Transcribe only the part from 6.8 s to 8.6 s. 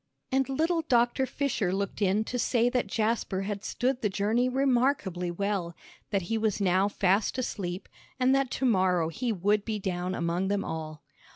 fast asleep, and that